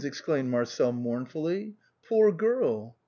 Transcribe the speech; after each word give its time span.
"exclaimed 0.03 0.49
Marcel 0.49 0.91
mournfully," 0.91 1.75
poor 2.09 2.31
girl." 2.31 2.97